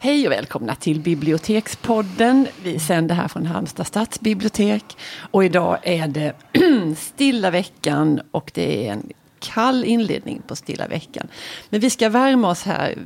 [0.00, 2.46] Hej och välkomna till Bibliotekspodden.
[2.62, 4.84] Vi sänder här från Halmstad stadsbibliotek.
[5.30, 6.32] Och idag är det
[6.96, 11.28] stilla veckan och det är en kall inledning på stilla veckan.
[11.68, 12.98] Men vi ska värma oss här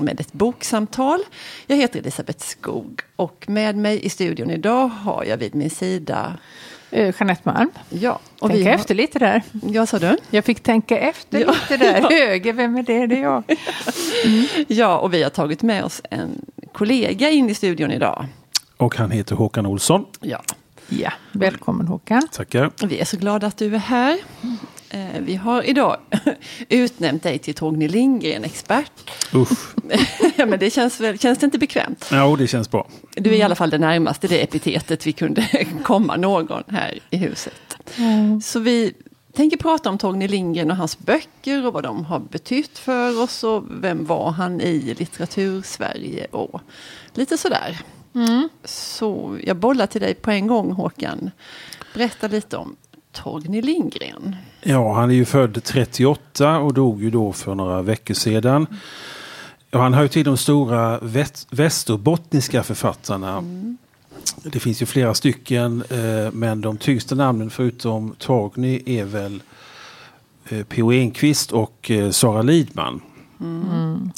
[0.00, 1.20] med ett boksamtal.
[1.66, 6.38] Jag heter Elisabeth Skog och med mig i studion idag har jag vid min sida
[6.94, 7.70] Jeanette Malm.
[7.88, 8.74] Ja, och tänka vi har...
[8.74, 9.42] efter lite där.
[9.72, 10.16] Ja, sa du?
[10.30, 11.52] Jag fick tänka efter ja.
[11.52, 12.00] lite där.
[12.10, 13.06] Höger, vem är det?
[13.06, 13.42] Det är jag.
[14.24, 14.46] Mm.
[14.68, 18.26] Ja, och vi har tagit med oss en kollega in i studion idag.
[18.76, 20.04] Och han heter Håkan Olsson.
[20.20, 20.42] Ja.
[20.88, 22.28] Ja, välkommen Håkan.
[22.32, 22.70] Tackar.
[22.86, 24.18] Vi är så glada att du är här.
[24.90, 25.96] Eh, vi har idag
[26.68, 28.92] utnämnt dig till Torgny Lindgren-expert.
[29.34, 29.74] Usch.
[30.36, 32.08] ja, men det känns, väl, känns det inte bekvämt?
[32.10, 32.88] Ja, det känns bra.
[33.10, 37.16] Du är i alla fall det närmaste det epitetet vi kunde komma någon här i
[37.16, 37.76] huset.
[37.96, 38.40] Mm.
[38.40, 38.92] Så vi
[39.32, 43.44] tänker prata om Torgny Lindgren och hans böcker och vad de har betytt för oss
[43.44, 46.60] och vem var han i litteratursverige och
[47.14, 47.80] lite sådär.
[48.14, 48.48] Mm.
[48.64, 51.30] Så jag bollar till dig på en gång Håkan.
[51.94, 52.76] Berätta lite om
[53.12, 54.36] Torgny Lindgren.
[54.62, 58.66] Ja, han är ju född 38 och dog ju då för några veckor sedan.
[59.70, 60.98] Ja, han hör ju till de stora
[61.50, 63.38] västerbottniska författarna.
[63.38, 63.76] Mm.
[64.42, 69.42] Det finns ju flera stycken, eh, men de tyngsta namnen förutom Torgny är väl
[70.48, 70.92] eh, P.O.
[70.92, 73.00] Enquist och eh, Sara Lidman.
[73.40, 74.10] Mm.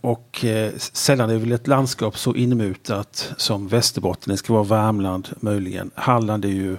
[0.00, 0.44] Och
[0.76, 4.30] sällan är väl ett landskap så inmutat som Västerbotten.
[4.30, 5.90] Det ska vara Värmland möjligen.
[5.94, 6.76] Halland är ju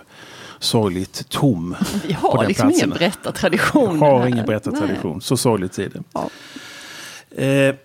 [0.59, 1.75] sorgligt tom.
[2.07, 2.87] Vi har liksom platsen.
[2.87, 3.93] ingen berättartradition.
[3.93, 6.03] Vi har ingen berättartradition, så sorgligt är det.
[6.13, 6.29] Ja.
[7.43, 7.75] Eh,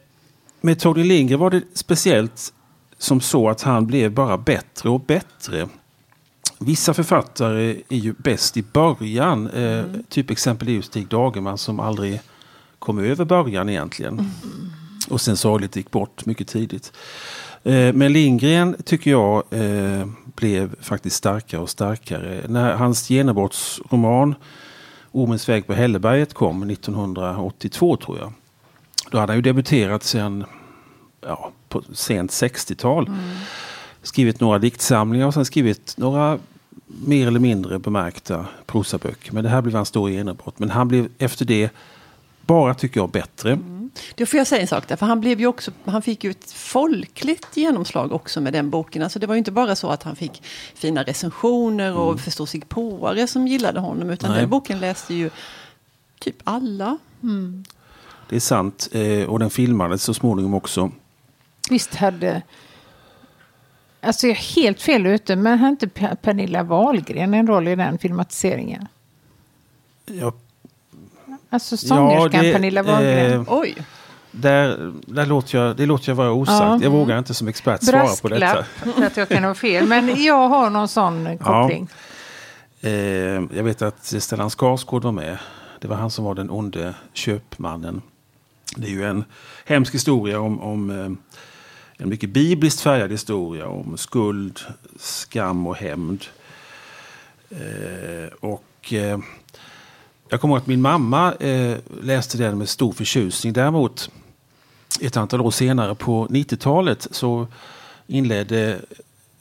[0.61, 2.53] med Torgny Lindgren var det speciellt
[2.99, 5.69] som så att han blev bara bättre och bättre.
[6.59, 9.51] Vissa författare är ju bäst i början.
[9.51, 10.05] Eh, mm.
[10.09, 12.21] Typ exempel är ju Stig Dagerman som aldrig
[12.81, 14.13] kom över början egentligen.
[14.13, 14.31] Mm.
[15.09, 16.93] Och sen sorgligt gick bort mycket tidigt.
[17.63, 22.43] Eh, men Lindgren tycker jag eh, blev faktiskt starkare och starkare.
[22.49, 24.35] När hans genombrottsroman
[25.13, 28.33] Ormens väg på Hälleberget kom 1982 tror jag.
[29.11, 30.45] Då hade han ju debuterat sen
[31.21, 33.07] ja, på sent 60-tal.
[33.07, 33.21] Mm.
[34.03, 36.39] Skrivit några diktsamlingar och sen skrivit några
[36.87, 39.33] mer eller mindre bemärkta prosaböcker.
[39.33, 40.59] Men det här blev hans stora genombrott.
[40.59, 41.71] Men han blev efter det
[42.51, 43.53] bara, tycker jag, bättre.
[43.53, 43.91] Mm.
[44.15, 46.31] Då får jag säga en sak där, för han, blev ju också, han fick ju
[46.31, 49.03] ett folkligt genomslag också med den boken.
[49.03, 50.43] Alltså det var ju inte bara så att han fick
[50.75, 52.19] fina recensioner och mm.
[52.19, 54.41] förståsigpåare som gillade honom, utan Nej.
[54.41, 55.31] den boken läste ju
[56.19, 56.99] typ alla.
[57.23, 57.65] Mm.
[58.29, 60.91] Det är sant, eh, och den filmades så småningom också.
[61.71, 62.43] Visst hade...
[64.01, 65.89] Alltså jag är helt fel ute, men har inte
[66.23, 68.89] Pernilla Wahlgren en roll i den filmatiseringen?
[70.07, 70.33] Ja,
[71.51, 73.33] Alltså sångerskan ja, Pernilla Wahlgren.
[73.33, 73.75] Eh, Oj.
[74.33, 76.61] Där, där låter jag, det låter jag vara osagt.
[76.61, 76.79] Ja.
[76.83, 78.65] Jag vågar inte som expert svara på detta.
[78.95, 79.87] för att jag kan ha fel.
[79.87, 81.89] Men jag har någon sån koppling.
[82.81, 82.89] Ja.
[82.89, 85.39] Eh, jag vet att Stellan Skarsgård var med.
[85.81, 88.03] Det var han som var den onde köpmannen.
[88.77, 89.25] Det är ju en
[89.65, 91.11] hemsk historia om, om eh,
[91.97, 94.61] en mycket bibliskt färgad historia om skuld,
[94.99, 96.25] skam och hämnd.
[97.51, 99.19] Eh, och eh,
[100.31, 103.53] jag kommer ihåg att min mamma eh, läste den med stor förtjusning.
[103.53, 104.11] Däremot
[105.01, 107.47] ett antal år senare på 90-talet så
[108.07, 108.81] inledde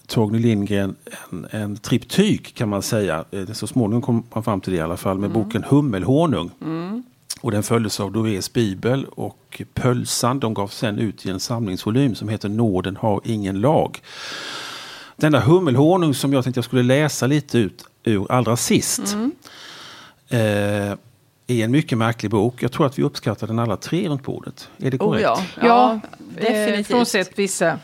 [0.07, 0.95] Torgny Lindgren
[1.31, 3.25] en, en triptyk kan man säga.
[3.31, 5.43] Eh, så småningom kom han fram till det i alla fall med mm.
[5.43, 6.51] boken Hummelhonung.
[6.61, 7.03] Mm.
[7.41, 10.39] Och den följdes av Dorés bibel och Pölsan.
[10.39, 14.01] De gav sen ut i en samlingsvolym som heter Nåden har ingen lag.
[15.15, 19.13] Denna hummelhonung som jag tänkte jag skulle läsa lite ut ur allra sist.
[19.13, 19.31] Mm
[20.29, 20.91] eh,
[21.47, 22.63] är en mycket märklig bok.
[22.63, 24.69] Jag tror att vi uppskattar den alla tre runt bordet.
[24.77, 25.27] Är det korrekt?
[25.27, 25.67] Oh ja.
[25.67, 25.99] ja,
[26.35, 26.87] definitivt.
[26.87, 27.79] Frånsett vissa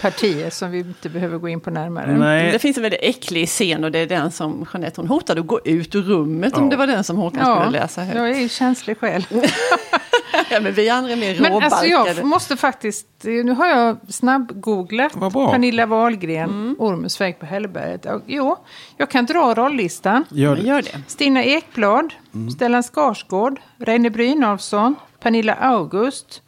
[0.00, 2.12] partier som vi inte behöver gå in på närmare.
[2.12, 2.52] Nej.
[2.52, 5.46] Det finns en väldigt äcklig scen och det är den som Jeanette hon hotade att
[5.46, 6.62] gå ut ur rummet ja.
[6.62, 7.60] om det var den som Håkan ja.
[7.60, 8.16] skulle läsa högt.
[8.16, 9.24] Jag är ju känslig själv.
[10.50, 11.60] ja, men vi andra är mer råbarkade.
[11.60, 16.76] Men alltså jag måste faktiskt, nu har jag snabbgooglat Pernilla Wahlgren, mm.
[16.78, 18.06] Ormens väg på Hälleberget.
[18.26, 18.56] Jo,
[18.96, 20.24] jag kan dra rollistan.
[20.30, 20.62] Gör det.
[20.62, 21.02] Gör det.
[21.06, 22.50] Stina Ekblad, mm.
[22.50, 26.42] Stellan Skarsgård, Reine Brynolfsson, Pernilla August,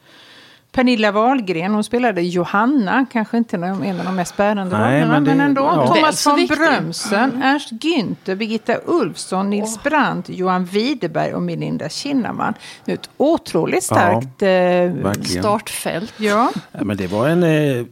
[0.71, 5.41] Pernilla Wahlgren, hon spelade Johanna, kanske inte en av de mest bärande rollerna, men, men,
[5.41, 5.61] ändå.
[5.61, 5.95] Ja.
[5.95, 7.41] Thomas von Brömsen, mm.
[7.41, 9.83] Ernst Günther, Birgitta Ulfsson, Nils oh.
[9.83, 12.53] Brandt, Johan Widerberg och Melinda Kinnaman.
[12.85, 16.13] Ett otroligt starkt ja, eh, startfält.
[16.17, 16.51] Ja.
[16.71, 16.83] ja.
[16.83, 17.43] men det var en...
[17.43, 17.85] Eh,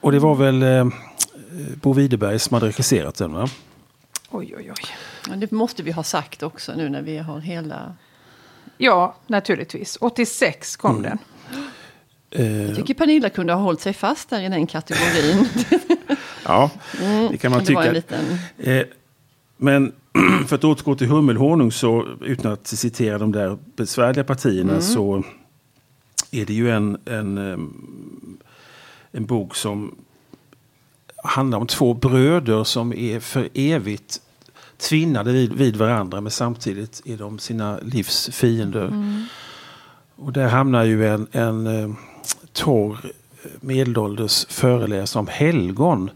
[0.00, 0.86] och det var väl eh,
[1.74, 3.48] Bo Widerberg som hade regisserat den, va?
[4.30, 4.84] Oj, oj, oj.
[5.28, 7.94] Ja, det måste vi ha sagt också nu när vi har hela...
[8.78, 9.98] Ja, naturligtvis.
[10.00, 11.02] 86 kom mm.
[11.02, 11.18] den.
[12.30, 15.48] Eh, Jag tycker Pernilla kunde ha hållit sig fast där i den kategorin.
[16.44, 16.70] ja,
[17.30, 17.92] det kan man tycka.
[17.92, 18.24] Liten...
[18.58, 18.82] Eh,
[19.56, 19.92] men
[20.46, 24.82] för att återgå till hummelhonung så, utan att citera de där besvärliga partierna, mm.
[24.82, 25.24] så
[26.30, 27.38] är det ju en, en,
[29.12, 29.94] en bok som
[31.24, 34.20] handlar om två bröder som är för evigt
[34.76, 38.86] tvinnade vid, vid varandra men samtidigt är de sina livs fiender.
[38.86, 39.24] Mm.
[40.16, 41.90] Och där hamnar ju en, en eh,
[42.52, 43.12] torr
[43.60, 46.10] medelålders föreläsare om helgon.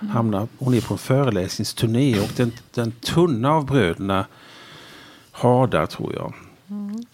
[0.00, 0.12] Mm.
[0.14, 4.26] Hamnar, hon är på en föreläsningsturné och den, den tunna av bröderna
[5.32, 6.34] Hardar tror jag.
[6.70, 7.04] Mm.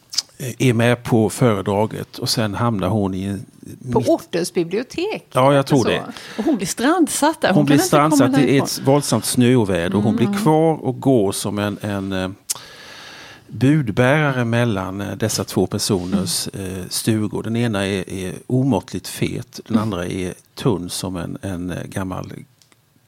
[0.59, 3.47] Är med på föredraget och sen hamnar hon i en...
[3.93, 4.09] På mitt...
[4.09, 5.27] ortens bibliotek?
[5.33, 6.03] Ja, jag tror det.
[6.39, 7.49] Och hon blir strandsatt där.
[7.49, 9.97] Hon, hon blir strandsatt i ett våldsamt snöoväder.
[9.97, 10.39] Och hon blir mm.
[10.39, 12.31] kvar och går som en, en eh,
[13.53, 17.43] budbärare mellan eh, dessa två personers eh, stugor.
[17.43, 22.33] Den ena är, är omåttligt fet, den andra är tunn som en, en gammal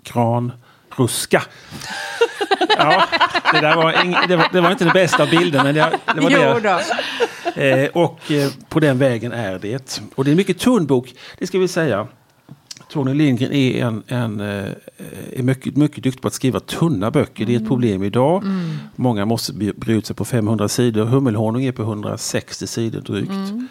[0.03, 1.43] granruska.
[2.79, 3.07] Ja,
[3.53, 6.21] det, där var, ing, det, var, det var inte den bästa bilden, men det, det
[6.21, 7.85] var det.
[7.85, 10.01] Eh, och eh, på den vägen är det.
[10.15, 12.09] Och det är en mycket tunn bok, det ska vi säga.
[12.95, 14.73] Tony Lindgren är, en, en, eh,
[15.33, 17.47] är mycket, mycket duktig på att skriva tunna böcker.
[17.47, 17.69] Det är ett mm.
[17.69, 18.43] problem idag.
[18.43, 18.77] Mm.
[18.97, 21.05] Många måste bre ut sig på 500 sidor.
[21.05, 23.31] Hummelhonung är på 160 sidor drygt.
[23.31, 23.69] Mm.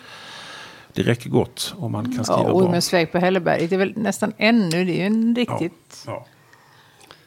[0.94, 2.54] Det räcker gott om man kan skriva ja, bra.
[2.54, 6.04] Ormens på Hälleberg, det är väl nästan ännu, det är ju en riktigt...
[6.06, 6.26] Ja, ja.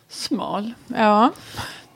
[0.09, 0.73] Smal.
[0.87, 1.33] Ja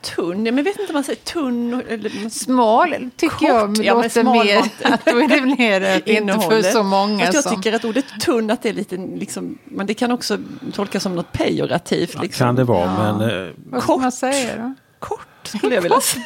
[0.03, 3.77] tunn, men jag vet inte om man säger tunn eller smal tycker kort.
[3.77, 7.43] jag ja, låter mer, att då är det mer inte för så många Fast jag
[7.43, 7.57] som...
[7.57, 10.39] tycker att ordet tunn, att det är lite liksom, men det kan också
[10.73, 12.15] tolkas som något pejorativt.
[12.15, 12.47] Ja, liksom.
[12.47, 13.19] Kan det vara, ja.
[13.19, 13.47] men...
[13.47, 14.75] Eh, Vad ska man säga då?
[14.99, 16.25] Kort skulle jag vilja säga.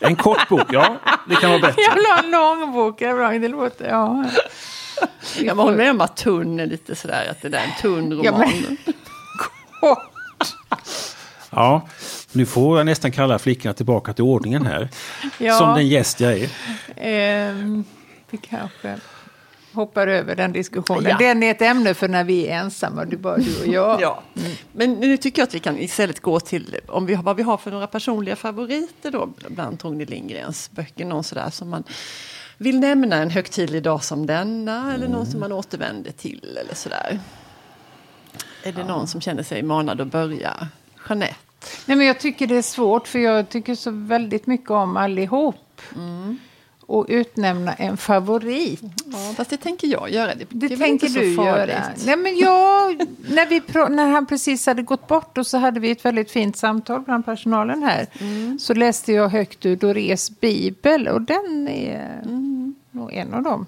[0.00, 0.96] En kort bok, ja.
[1.28, 1.82] Det kan vara bättre.
[1.82, 2.98] Jag vill ha en lång bok.
[2.98, 4.24] Det låter, ja.
[5.38, 8.12] Jag håller med om att tunn är lite sådär, att det där är en tunn
[8.12, 8.24] roman.
[8.24, 8.76] Ja, men...
[9.80, 10.10] Kort.
[11.50, 11.88] Ja,
[12.34, 14.88] nu får jag nästan kalla flickorna tillbaka till ordningen här.
[15.38, 16.48] Ja, som den gäst jag är.
[16.96, 17.54] Eh,
[18.30, 18.98] vi kanske
[19.74, 21.04] hoppar över den diskussionen.
[21.10, 21.18] Ja.
[21.18, 24.00] Den är ett ämne för när vi är ensamma, det är bara du och jag.
[24.02, 24.22] ja.
[24.36, 24.52] Mm.
[24.72, 27.42] Men nu tycker jag att vi kan istället gå till om vi har, vad vi
[27.42, 31.04] har för några personliga favoriter då bland Torgny Lindgrens böcker.
[31.04, 31.84] Någon sådär som man
[32.58, 34.94] vill nämna en högtidlig dag som denna mm.
[34.94, 37.20] eller någon som man återvänder till eller sådär.
[38.62, 38.86] Är det ja.
[38.86, 40.68] någon som känner sig manad att börja?
[41.08, 41.34] Jeanette?
[41.86, 45.80] Nej, men jag tycker det är svårt för jag tycker så väldigt mycket om allihop.
[45.94, 46.38] Mm.
[46.86, 48.80] Och utnämna en favorit.
[49.04, 50.34] Ja, fast det tänker jag göra.
[50.34, 51.82] Det, det, det tänker du göra.
[52.06, 53.62] Nej, men jag, när, vi,
[53.94, 57.24] när han precis hade gått bort och så hade vi ett väldigt fint samtal bland
[57.24, 58.06] personalen här.
[58.20, 58.58] Mm.
[58.58, 62.74] Så läste jag högt ur Dorés bibel och den är mm.
[62.90, 63.66] nog en av dem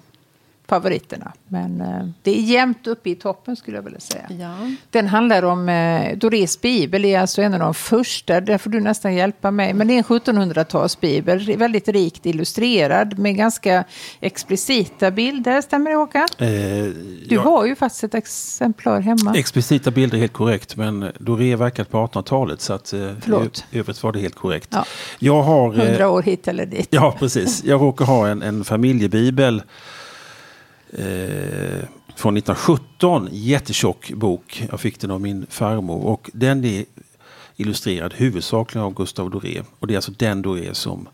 [0.67, 1.33] favoriterna.
[1.47, 4.27] Men eh, det är jämnt uppe i toppen skulle jag vilja säga.
[4.29, 4.55] Ja.
[4.89, 8.79] Den handlar om, eh, Dorés bibel är alltså en av de första, där får du
[8.79, 9.73] nästan hjälpa mig.
[9.73, 13.83] Men det är en 1700-talsbibel, väldigt rikt illustrerad med ganska
[14.19, 15.61] explicita bilder.
[15.61, 16.27] Stämmer det Håkan?
[16.37, 17.41] Eh, du ja.
[17.41, 19.35] har ju faktiskt ett exemplar hemma.
[19.35, 22.99] Explicita bilder är helt korrekt, men Doré verkat på 1800-talet så att eh,
[23.71, 24.69] övrigt var det helt korrekt.
[24.71, 24.85] Ja.
[25.19, 25.73] Jag har...
[25.73, 26.87] Eh, 100 år hit eller dit.
[26.91, 27.63] Ja, precis.
[27.63, 29.61] Jag råkar ha en, en familjebibel
[30.93, 31.83] Eh,
[32.15, 33.29] från 1917.
[33.31, 34.67] Jättetjock bok.
[34.69, 36.05] Jag fick den av min farmor.
[36.05, 36.85] Och den är
[37.55, 39.63] illustrerad huvudsakligen av Gustav Doré.
[39.79, 41.09] Och det är alltså den Doré som,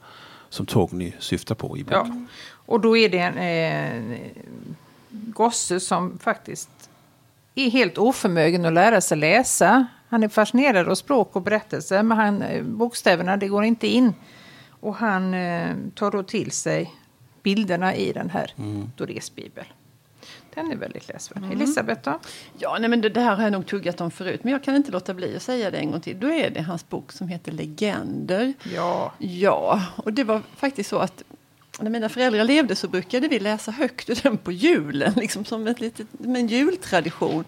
[0.50, 2.28] som Torgny syftar på i boken.
[2.30, 2.34] Ja.
[2.66, 4.18] Och då är det en eh,
[5.10, 6.70] gosse som faktiskt
[7.56, 9.86] är helt oförmögen att lära sig läsa.
[10.10, 14.14] Han är fascinerad av språk och berättelser, men han, eh, bokstäverna det går inte in.
[14.70, 16.94] Och han eh, tar då till sig
[17.44, 18.92] bilderna i den här mm.
[18.98, 19.66] Dorés bibel.
[20.56, 21.38] Den är väldigt läsvärd.
[21.38, 21.52] Mm.
[21.52, 22.20] Elisabeth då?
[22.58, 24.44] Ja, nej, men det, det, här har jag nog tuggat om förut.
[24.44, 26.20] Men jag kan inte låta bli att säga det en gång till.
[26.20, 28.54] Då är det hans bok som heter Legender.
[28.76, 29.14] Ja.
[29.18, 31.24] Ja, och det var faktiskt så att
[31.80, 35.68] när mina föräldrar levde så brukade vi läsa högt ur den på julen, liksom som
[35.68, 37.46] ett litet, en jultradition.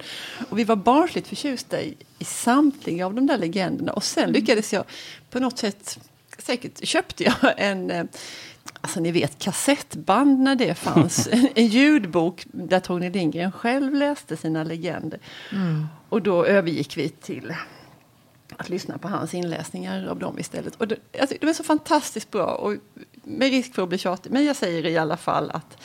[0.49, 3.93] Och vi var barnsligt förtjusta i, i samtliga av de där legenderna.
[3.93, 4.33] Och sen mm.
[4.33, 4.83] lyckades jag
[5.29, 5.99] på något sätt,
[6.37, 8.05] säkert köpte jag en eh,
[8.85, 11.29] Alltså ni vet kassettband när det fanns.
[11.55, 15.19] en ljudbok där Tony Lindgren själv läste sina legender.
[15.51, 15.87] Mm.
[16.09, 17.55] Och då övergick vi till
[18.57, 20.75] att lyssna på hans inläsningar av dem istället.
[20.75, 22.45] Och det, alltså, de är så fantastiskt bra.
[22.45, 22.75] Och
[23.23, 25.77] med risk för att bli tjatig, men jag säger i alla fall att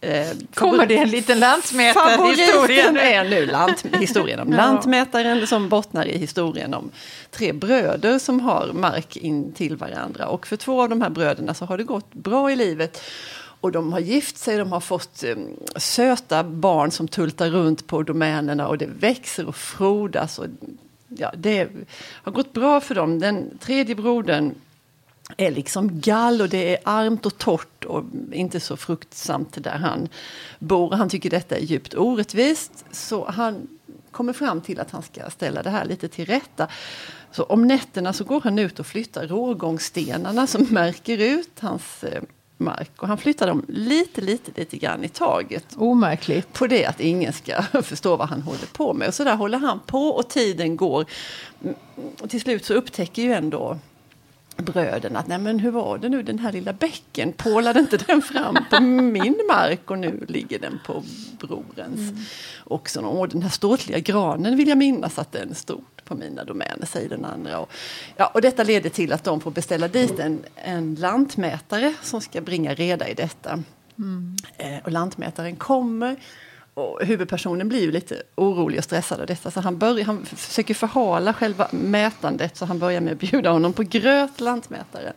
[0.00, 3.02] Eh, Kommer det en liten lantmätarhistoria?
[3.02, 4.56] är nu lant, historien om ja.
[4.56, 6.90] lantmätaren som bottnar i historien om
[7.30, 10.28] tre bröder som har mark in till varandra.
[10.28, 13.02] Och för två av de här bröderna så har det gått bra i livet.
[13.60, 18.02] Och de har gift sig, de har fått um, söta barn som tultar runt på
[18.02, 20.38] domänerna och det växer och frodas.
[20.38, 20.46] Och,
[21.08, 23.18] ja, det har gått bra för dem.
[23.18, 24.54] Den tredje brodern
[25.36, 30.08] är liksom gall och det är armt och torrt och inte så fruktsamt där han
[30.58, 30.90] bor.
[30.92, 33.68] Han tycker detta är djupt orättvist så han
[34.10, 36.68] kommer fram till att han ska ställa det här lite till rätta.
[37.30, 42.22] Så om nätterna så går han ut och flyttar rågångsstenarna som märker ut hans eh,
[42.56, 43.02] mark.
[43.02, 45.66] Och han flyttar dem lite, lite, lite grann i taget.
[45.76, 46.52] Omärkligt.
[46.52, 49.08] På det att ingen ska förstå vad han håller på med.
[49.08, 51.04] Och så där håller han på och tiden går.
[52.20, 53.78] Och till slut så upptäcker ju ändå
[54.56, 58.22] bröden att nej men hur var det nu den här lilla bäcken pålade inte den
[58.22, 61.02] fram på min mark och nu ligger den på
[61.40, 62.24] brorens mm.
[62.64, 67.08] Och den här ståtliga granen vill jag minnas att den stod på mina domäner, säger
[67.08, 67.58] den andra.
[67.58, 67.70] Och,
[68.16, 72.40] ja, och detta leder till att de får beställa dit en, en lantmätare som ska
[72.40, 73.62] bringa reda i detta.
[73.98, 74.36] Mm.
[74.56, 76.16] Eh, och lantmätaren kommer
[76.74, 79.50] och huvudpersonen blir ju lite orolig och stressad av detta.
[79.50, 82.56] Så han, börjar, han försöker förhala själva mätandet.
[82.56, 85.12] Så han börjar med att bjuda honom på gröt, lantmätaren.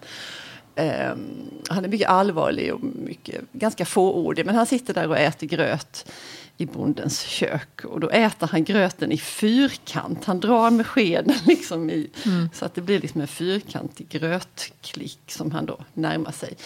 [0.75, 4.45] Um, han är mycket allvarlig och mycket, ganska fåordig.
[4.45, 6.11] Men han sitter där och äter gröt
[6.57, 7.85] i bondens kök.
[7.85, 10.25] Och då äter han gröten i fyrkant.
[10.25, 12.49] Han drar med skeden liksom i, mm.
[12.53, 16.57] så att det blir liksom en fyrkantig grötklick som han då närmar sig.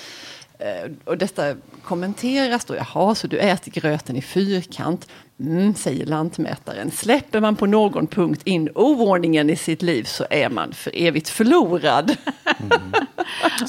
[0.62, 2.76] Eh, och detta kommenteras då.
[2.76, 5.08] Jaha, så du äter gröten i fyrkant.
[5.40, 6.92] Mm, säger lantmätaren.
[6.92, 11.30] Släpper man på någon punkt in oordningen i sitt liv så är man för evigt
[11.30, 12.16] förlorad.
[12.60, 12.94] Mm.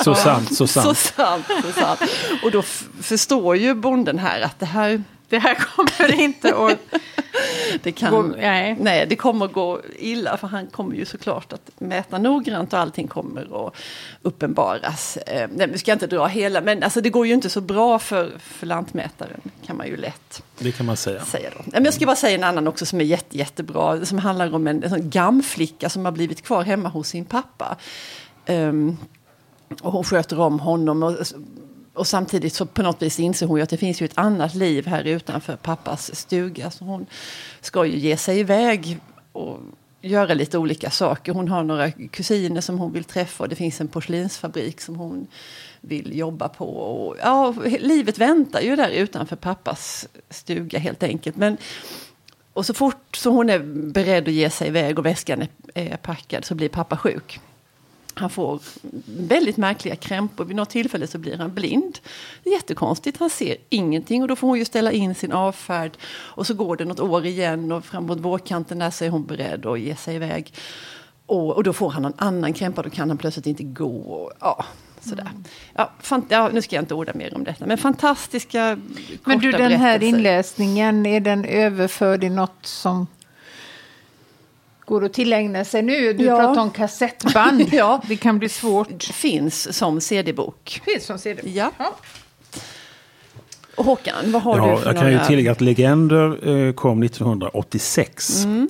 [0.04, 0.86] Så sant, så sant.
[0.86, 2.00] Så sant, så sant.
[2.42, 2.62] Och då
[3.02, 5.02] förstår ju bonden här att det här
[5.32, 6.78] det här kommer inte att
[7.82, 8.76] det kan, gå, nej.
[8.80, 9.06] nej.
[9.06, 13.66] det kommer gå illa för han kommer ju såklart att mäta noggrant och allting kommer
[13.66, 13.74] att
[14.22, 15.16] uppenbaras.
[15.16, 17.98] Eh, nu ska jag inte dra hela, men alltså, det går ju inte så bra
[17.98, 21.24] för, för lantmätaren kan man ju lätt det kan man säga.
[21.24, 21.62] säga då.
[21.66, 24.66] Men jag ska bara säga en annan också som är jätte, jättebra, som handlar om
[24.66, 27.76] en, en sån gamflicka som har blivit kvar hemma hos sin pappa.
[28.46, 28.96] Um,
[29.82, 31.02] och hon sköter om honom.
[31.02, 31.16] Och,
[31.94, 34.54] och samtidigt så på något vis inser hon ju att det finns ju ett annat
[34.54, 36.70] liv här utanför pappas stuga.
[36.70, 37.06] Så hon
[37.60, 38.98] ska ju ge sig iväg
[39.32, 39.60] och
[40.00, 41.32] göra lite olika saker.
[41.32, 45.26] Hon har några kusiner som hon vill träffa och det finns en porslinsfabrik som hon
[45.80, 46.66] vill jobba på.
[46.66, 51.36] Och, ja, livet väntar ju där utanför pappas stuga helt enkelt.
[51.36, 51.56] Men,
[52.52, 53.58] och så fort så hon är
[53.92, 57.40] beredd att ge sig iväg och väskan är, är packad så blir pappa sjuk.
[58.14, 58.60] Han får
[59.06, 60.44] väldigt märkliga krämpor.
[60.44, 61.98] Vid något tillfälle så blir han blind.
[62.44, 64.22] Jättekonstigt, han ser ingenting.
[64.22, 65.96] Och då får hon ju ställa in sin avfärd.
[66.12, 69.66] Och så går det något år igen och framåt vårkanten där så är hon beredd
[69.66, 70.54] att ge sig iväg.
[71.26, 73.96] Och, och då får han någon annan krämpa, då kan han plötsligt inte gå.
[73.96, 74.64] Och, ja,
[75.00, 75.22] sådär.
[75.30, 75.44] Mm.
[75.74, 78.78] Ja, fant- ja, nu ska jag inte orda mer om detta, men fantastiska
[79.24, 83.06] Men du, den här inläsningen, är den överförd i något som
[84.84, 86.12] går att tillägna sig nu.
[86.12, 86.36] Du ja.
[86.36, 87.68] pratar om kassettband.
[87.72, 88.02] ja.
[88.08, 89.02] Det kan bli svårt.
[89.02, 90.80] Finns som CD-bok.
[90.84, 91.50] Finns som CD-bok.
[91.54, 91.72] Ja.
[91.78, 91.96] ja.
[93.76, 95.10] Och Håkan, vad har ja, du för Jag några...
[95.10, 98.44] kan ju tillägga att Legender eh, kom 1986.
[98.44, 98.68] Mm.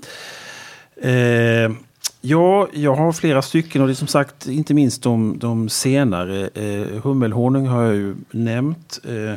[1.02, 1.76] Eh,
[2.20, 6.48] ja, jag har flera stycken och det är som sagt inte minst de, de senare.
[6.54, 8.98] Eh, Hummelhonung har jag ju nämnt.
[9.04, 9.32] Eh,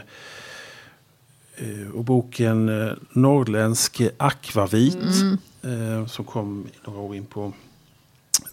[1.56, 4.96] eh och boken eh, Norrländsk akvavit.
[4.96, 7.54] Mm eh, som kom några år in på,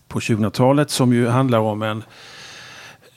[0.08, 2.04] på 2000-talet som ju handlar om en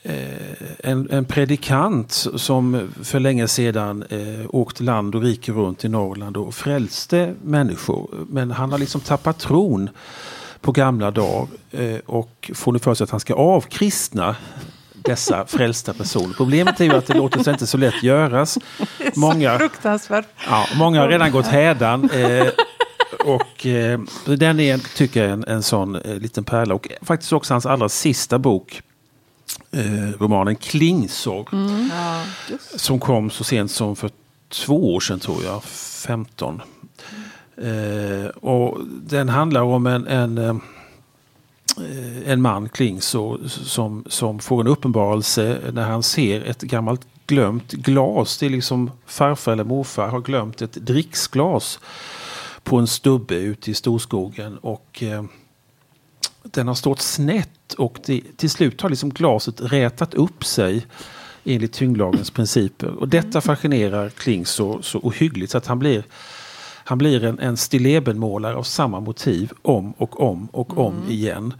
[0.04, 0.46] eh,
[0.80, 6.38] en, en, predikant som för länge sedan eh, åkte land och rike runt i Norrland
[6.38, 8.10] och frälste människor.
[8.30, 9.90] Men han har liksom tappat tron
[10.62, 14.36] på gamla dagar eh, och får nu för sig att han ska avkristna
[14.94, 16.34] dessa frälsta personer.
[16.38, 18.58] Problemet är ju att det låter sig inte så lätt göras.
[19.16, 19.58] Många.
[20.48, 22.10] Ja, många har redan gått hädan.
[22.10, 22.48] Eh,
[23.25, 26.75] och eh, den är, tycker jag, en, en sån eh, liten pärla.
[26.75, 28.82] Och faktiskt också hans allra sista bok.
[29.72, 31.46] Eh, romanen Klingsorg.
[31.51, 31.89] Mm.
[31.94, 32.24] Ja,
[32.75, 34.10] som kom så sent som för
[34.50, 35.63] två år sedan tror jag.
[35.63, 36.62] 15.
[37.58, 38.29] Mm.
[38.29, 40.55] och den handlar om en, en eh,
[42.25, 48.38] en man, Klingsor, som, som får en uppenbarelse när han ser ett gammalt glömt glas.
[48.38, 51.79] Det är liksom farfar eller morfar har glömt ett dricksglas
[52.65, 54.57] på en stubbe ute i storskogen.
[54.57, 55.24] Och eh,
[56.43, 60.86] den har stått snett och det, till slut har liksom glaset rätat upp sig
[61.43, 62.88] enligt tyngdlagens principer.
[62.88, 66.03] Och detta fascinerar Kling så, så ohyggligt så att han blir
[66.88, 70.84] han blir en, en stillebenmålare av samma motiv om och om och mm.
[70.86, 71.53] om igen.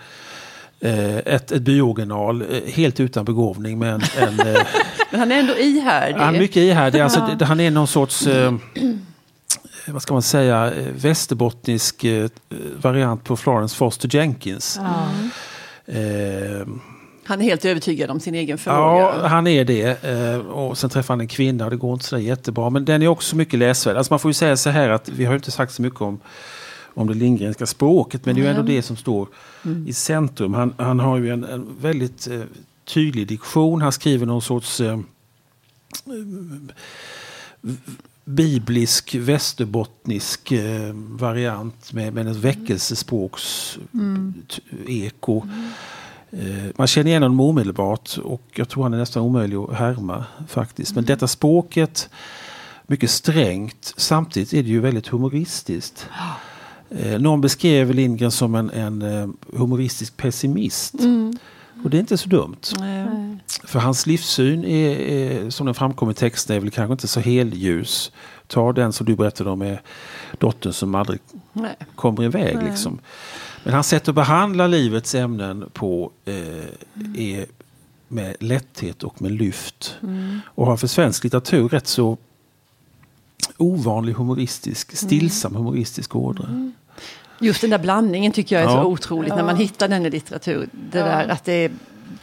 [0.79, 4.62] Eh, ett, ett byoriginal, eh, helt utan begåvning men en, eh,
[5.12, 6.19] Men han är ändå ihärdig.
[6.19, 7.00] Han är mycket ihärdig.
[7.00, 8.53] Alltså, han är någon sorts, eh,
[9.88, 12.30] vad ska man säga, västerbottnisk eh,
[12.82, 14.80] variant på Florence Foster Jenkins.
[15.86, 16.68] Eh,
[17.27, 19.01] han är helt övertygad om sin egen förmåga.
[19.01, 20.04] Ja, han är det.
[20.04, 22.70] Eh, och sen träffar han en kvinna och det går inte så jättebra.
[22.70, 23.98] Men den är också mycket läsvärd.
[23.98, 26.20] Alltså man får ju säga så här att vi har inte sagt så mycket om,
[26.94, 28.25] om det Lindgrenska språket.
[28.25, 29.27] Men det är ju ändå det som står
[29.65, 29.88] mm.
[29.88, 30.54] i centrum.
[30.54, 32.42] Han, han har ju en, en väldigt eh,
[32.86, 33.82] tydlig diktion.
[33.82, 35.00] Han skriver någon sorts eh,
[38.25, 44.34] biblisk västerbottnisk eh, variant med, med ett väckelsespråks mm.
[44.88, 45.41] eko.
[45.41, 45.70] Mm.
[46.32, 50.25] Eh, man känner igen honom omedelbart och jag tror han är nästan omöjlig att härma
[50.48, 50.91] faktiskt.
[50.91, 51.08] Men mm.
[51.08, 52.10] detta språket,
[52.88, 56.08] mycket strängt, samtidigt är det ju väldigt humoristiskt.
[56.89, 59.27] Eh, någon beskrev Lindgren som en, en eh,
[59.58, 60.94] humoristisk pessimist.
[60.94, 61.38] Mm.
[61.86, 62.62] Och det är inte så dumt.
[62.80, 63.08] Nej.
[63.63, 67.20] För hans livssyn är, är, som den framkommer i texten är väl kanske inte så
[67.20, 68.12] helljus.
[68.48, 69.77] Ta den som du berättade om med
[70.38, 71.20] dottern som aldrig
[71.54, 71.75] Nej.
[71.96, 72.56] kommer iväg.
[72.56, 72.65] Nej.
[72.65, 73.00] Liksom.
[73.63, 76.36] Men hans sätt att behandla livets ämnen på eh,
[77.18, 77.46] är
[78.08, 79.98] med lätthet och med lyft.
[80.04, 80.39] Mm.
[80.46, 82.18] Och har för svensk litteratur rätt så
[83.58, 84.98] ovanlig humoristisk, mm.
[84.98, 86.48] stillsam humoristisk ådra.
[86.48, 86.74] Mm.
[87.39, 88.84] Just den där blandningen tycker jag är ja.
[88.84, 89.36] så otroligt ja.
[89.36, 90.70] när man hittar den i litteratur.
[90.72, 91.06] Det ja.
[91.06, 91.72] där att det,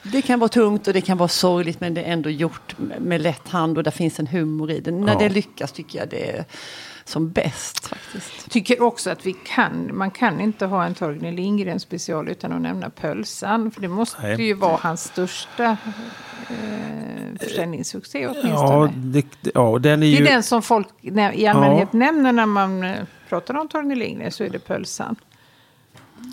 [0.03, 3.21] det kan vara tungt och det kan vara sorgligt men det är ändå gjort med
[3.21, 4.91] lätt hand och där finns en humor i det.
[4.91, 6.45] När det lyckas tycker jag det är
[7.05, 7.87] som bäst.
[7.89, 8.51] faktiskt.
[8.51, 12.61] Tycker också att vi kan, man kan inte ha en Torgny Lindgren special utan att
[12.61, 13.71] nämna Pölsan.
[13.71, 14.43] För det måste Nej.
[14.43, 15.77] ju vara hans största
[16.51, 18.53] eh, försäljningssuccé åtminstone.
[18.53, 20.17] Ja, det, ja, den är ju...
[20.17, 21.99] Det är den som folk i allmänhet ja.
[21.99, 22.97] nämner när man eh,
[23.33, 25.17] pratar om Torgny Lindgren så är det Pölsan.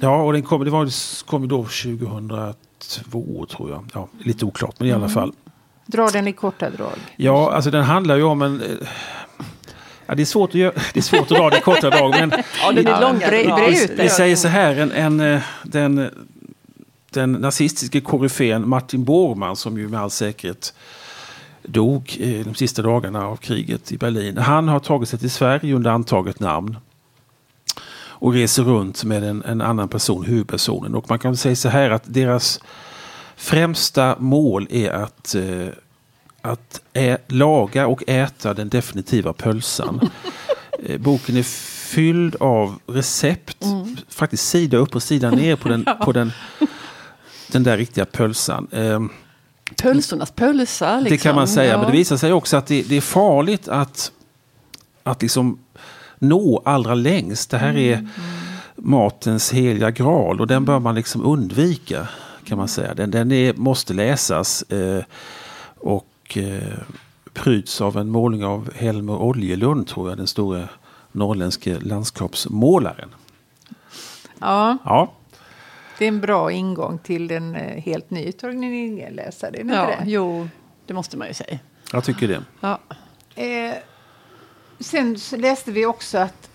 [0.01, 0.89] Ja, och den kom, det var,
[1.25, 3.89] kom då 2002 tror jag.
[3.93, 5.09] Ja, lite oklart, men i alla mm.
[5.09, 5.33] fall.
[5.85, 6.97] Dra den i korta drag.
[7.15, 8.61] Ja, alltså den handlar ju om en...
[8.61, 8.87] Eh,
[10.05, 12.11] Ja, det, är svårt att göra, det är svårt att dra det i korta drag.
[12.11, 13.29] Men ja, den är långa.
[13.29, 16.09] Vi, vi säger så här, en, en, eh, den,
[17.11, 20.73] den nazistiske koryfén Martin Bormann som ju med all säkerhet
[21.63, 24.37] dog de sista dagarna av kriget i Berlin.
[24.37, 26.77] Han har tagit sig till Sverige under antaget namn
[28.19, 30.95] och reser runt med en, en annan person, huvudpersonen.
[30.95, 32.59] Och man kan säga så här att deras
[33.35, 35.67] främsta mål är att eh,
[36.41, 40.09] att ä, laga och äta den definitiva pölsan.
[40.83, 41.43] Eh, boken är
[41.89, 43.97] fylld av recept, mm.
[44.09, 45.93] faktiskt sida upp och sida ner på den, ja.
[45.93, 46.31] på den,
[47.51, 48.67] den där riktiga pölsan.
[48.71, 49.09] Um,
[49.81, 50.99] Pölsornas pölsa.
[50.99, 51.17] Liksom.
[51.17, 51.77] Det kan man säga, ja.
[51.77, 54.11] men det visar sig också att det, det, är farligt att,
[55.03, 55.59] att liksom
[56.19, 57.51] nå allra längst.
[57.51, 58.07] Det här är mm.
[58.75, 62.07] matens heliga graal och den bör man liksom undvika.
[62.43, 62.93] kan man säga.
[62.93, 64.63] Den, den är, måste läsas.
[64.63, 65.03] Eh,
[65.77, 66.79] och eh,
[67.33, 70.67] pryds av en målning av Helmer Oljelund, tror jag, den store
[71.11, 73.09] norrländske landskapsmålaren.
[74.39, 74.77] Ja.
[74.85, 75.11] ja.
[75.97, 79.57] Det är en bra ingång till en eh, helt ny Torgny Lindgren-läsare.
[79.57, 80.03] Ja, det?
[80.05, 80.49] jo,
[80.85, 81.59] det måste man ju säga.
[81.91, 82.41] Jag tycker det.
[82.59, 82.79] Ja.
[83.35, 83.73] Eh,
[84.79, 86.49] sen läste vi också att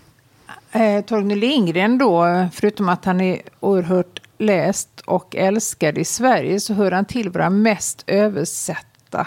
[0.73, 6.75] eh, Torgny Lindgren då, förutom att han är oerhört läst och älskad i Sverige, så
[6.75, 9.27] hör han till våra mest översatta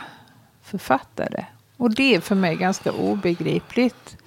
[0.63, 1.45] författare.
[1.77, 4.17] Och det är för mig ganska obegripligt.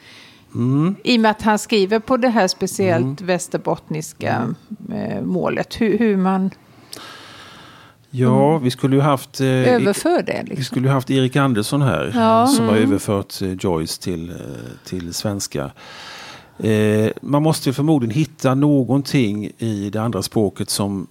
[0.54, 0.96] Mm.
[1.04, 3.26] I och med att han skriver på det här speciellt mm.
[3.26, 4.54] västerbottniska
[4.88, 5.28] mm.
[5.28, 5.80] målet.
[5.80, 6.50] Hur, hur, man...
[8.10, 9.40] Ja, vi skulle ju haft...
[9.40, 10.38] Eh, Överför det.
[10.38, 10.56] Liksom.
[10.56, 12.12] Vi skulle ju haft Erik Andersson här.
[12.14, 12.46] Ja.
[12.46, 12.88] Som har mm.
[12.88, 14.36] överfört eh, Joyce till, eh,
[14.84, 15.70] till svenska.
[16.58, 21.06] Eh, man måste förmodligen hitta någonting i det andra språket som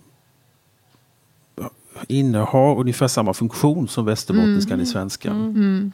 [2.07, 4.83] innehar ungefär samma funktion som västerbottniskan mm.
[4.83, 5.35] i svenskan.
[5.35, 5.55] Mm.
[5.55, 5.91] mm.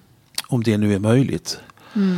[0.48, 1.60] Om det nu är möjligt.
[1.94, 2.18] Mm.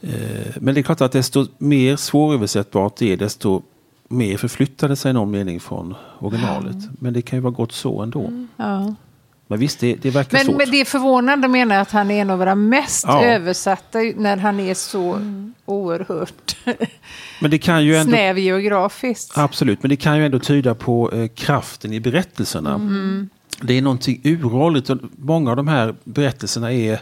[0.00, 3.62] Eh, men det är klart att desto mer svåröversättbart det är desto
[4.08, 6.76] mer förflyttade sig någon mening från originalet.
[7.00, 8.20] Men det kan ju vara gott så ändå.
[8.20, 8.48] Mm.
[8.56, 8.94] Ja.
[9.46, 10.56] Men visst, det, det verkar men, svårt.
[10.56, 13.24] Men det är förvånande menar att han är en av våra mest ja.
[13.24, 15.54] översatta när han är så mm.
[15.64, 16.56] oerhört
[17.40, 19.38] men det kan ju ändå, snäv geografiskt.
[19.38, 22.74] Absolut, men det kan ju ändå tyda på eh, kraften i berättelserna.
[22.74, 23.28] Mm.
[23.60, 27.00] Det är någonting uråldrigt och många av de här berättelserna är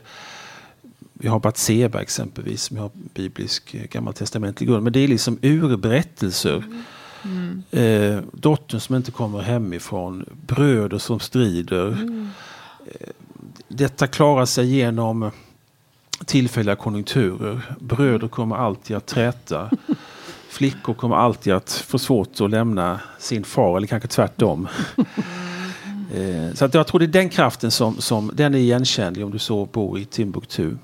[1.23, 4.83] vi har Batseba exempelvis, vi har biblisk eh, gammaltestamentlig grund.
[4.83, 6.65] Men det är liksom urberättelser.
[7.25, 7.63] Mm.
[7.71, 11.87] Eh, dottern som inte kommer hemifrån, bröder som strider.
[11.89, 12.29] Mm.
[12.87, 13.09] Eh,
[13.69, 15.31] detta klarar sig genom
[16.27, 17.61] tillfälliga konjunkturer.
[17.81, 19.71] Bröder kommer alltid att träta.
[20.49, 24.69] Flickor kommer alltid att få svårt att lämna sin far, eller kanske tvärtom.
[26.15, 29.31] Eh, så att jag tror det är den kraften som, som den är igenkännlig om
[29.31, 30.75] du så bor i Timbuktu.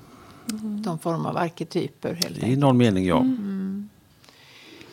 [0.51, 0.81] Mm.
[0.81, 2.43] De form av arketyper helt enkelt.
[2.43, 3.19] I någon mening ja.
[3.19, 3.89] Mm.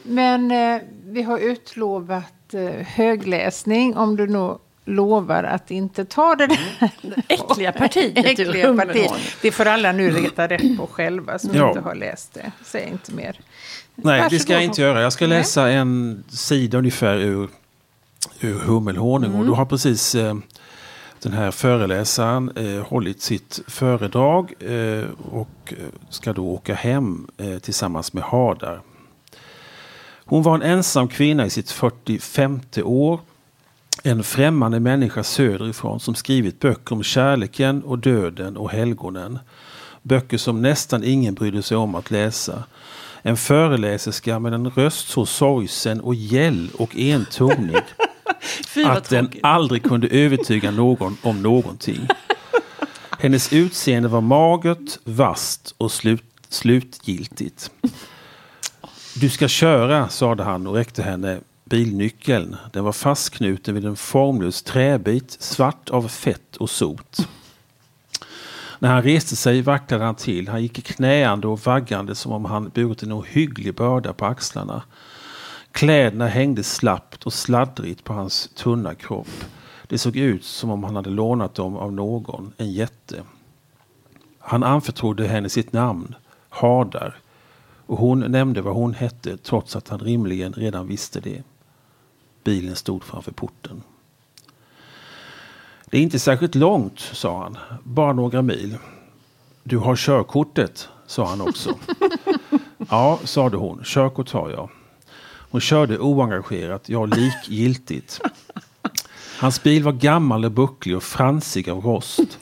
[0.02, 6.46] Men eh, vi har utlovat eh, högläsning om du nog lovar att inte ta det
[6.46, 7.22] där mm.
[7.28, 9.12] äckliga partiet äckliga partiet.
[9.42, 11.68] Det får alla nu leta rätt på själva som ja.
[11.68, 12.52] inte har läst det.
[12.64, 13.40] Säg inte mer.
[13.94, 14.30] Nej, Varsågod.
[14.30, 15.02] det ska jag inte göra.
[15.02, 15.74] Jag ska läsa Nej.
[15.74, 17.48] en sida ungefär ur,
[18.40, 19.30] ur Hummelhonung.
[19.30, 19.40] Mm.
[19.40, 20.34] Och du har precis eh,
[21.22, 25.76] den här föreläsaren eh, hållit sitt föredrag eh, och eh,
[26.10, 28.80] ska då åka hem eh, tillsammans med Hadar.
[30.24, 33.20] Hon var en ensam kvinna i sitt 45 år
[34.02, 39.38] en främmande människa söderifrån som skrivit böcker om kärleken och döden och helgonen.
[40.02, 42.64] Böcker som nästan ingen brydde sig om att läsa.
[43.26, 47.82] En föreläserska med en röst så sorgsen och gäll och entonig
[48.86, 52.08] att den aldrig kunde övertyga någon om någonting.
[53.18, 57.70] Hennes utseende var magert, vast och slut, slutgiltigt.
[59.14, 62.56] Du ska köra, sade han och räckte henne bilnyckeln.
[62.72, 67.28] Den var fastknuten vid en formlös träbit, svart av fett och sot.
[68.78, 70.48] När han reste sig vacklade han till.
[70.48, 74.82] Han gick knäande och vaggande som om han burit en ohygglig börda på axlarna.
[75.72, 79.44] Kläderna hängde slappt och sladdrigt på hans tunna kropp.
[79.88, 83.22] Det såg ut som om han hade lånat dem av någon, en jätte.
[84.38, 86.14] Han anförtrodde henne sitt namn,
[86.48, 87.18] Hadar,
[87.86, 91.42] och hon nämnde vad hon hette trots att han rimligen redan visste det.
[92.44, 93.82] Bilen stod framför porten.
[95.90, 97.58] Det är inte särskilt långt, sa han.
[97.82, 98.76] Bara några mil.
[99.62, 101.74] Du har körkortet, sa han också.
[102.90, 103.80] ja, sade hon.
[103.84, 104.70] Körkort har jag.
[105.50, 108.20] Hon körde oengagerat, ja likgiltigt.
[109.38, 112.38] Hans bil var gammal och bucklig och fransig av rost.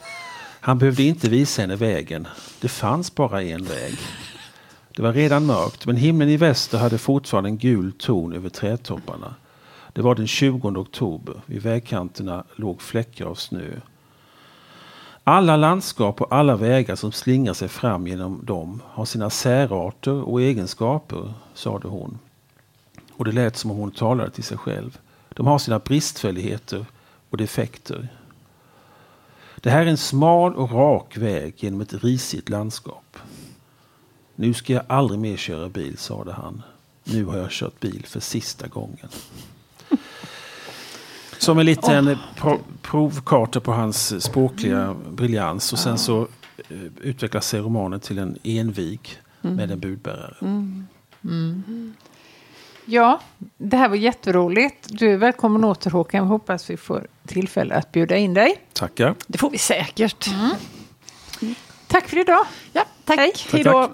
[0.61, 2.29] Han behövde inte visa henne vägen.
[2.61, 3.99] Det fanns bara en väg.
[4.97, 9.35] Det var redan mörkt, men himlen i väster hade fortfarande en gul ton över trädtopparna.
[9.95, 11.43] Det var den 20 oktober.
[11.47, 13.81] Vid vägkanterna låg fläckar av snö.
[15.25, 20.43] Alla landskap och alla vägar som slingrar sig fram genom dem har sina särarter och
[20.43, 22.19] egenskaper, sade hon.
[23.13, 24.99] Och det lät som om hon talade till sig själv.
[25.29, 26.87] De har sina bristfälligheter
[27.31, 28.09] och defekter.
[29.57, 33.17] Det här är en smal och rak väg genom ett risigt landskap.
[34.35, 36.63] Nu ska jag aldrig mer köra bil, sade han.
[37.05, 39.09] Nu har jag kört bil för sista gången.
[41.45, 42.19] Som en liten oh.
[42.37, 45.17] Pro provkarta på hans språkliga mm.
[45.17, 45.73] briljans.
[45.73, 46.27] Och sen så uh,
[47.01, 49.57] utvecklas sig romanen till en envig mm.
[49.57, 50.35] med en budbärare.
[50.41, 50.87] Mm.
[51.25, 51.95] mm.
[52.85, 53.21] Ja,
[53.57, 54.89] det här var jätteroligt.
[54.89, 56.19] Du är välkommen åter Håkan.
[56.19, 58.61] Jag hoppas vi får tillfälle att bjuda in dig.
[58.73, 59.15] Tackar.
[59.27, 60.31] Det får vi säkert.
[61.87, 62.47] Tack för idag.
[62.73, 63.19] Ja, tack.
[63.19, 63.33] Hej.
[63.53, 63.91] Hej då.